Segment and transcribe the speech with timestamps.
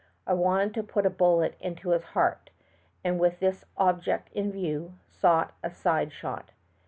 [0.25, 2.49] I wanted to put a bullet into his heart,
[3.03, 6.49] and with this object in view, sought a side shot.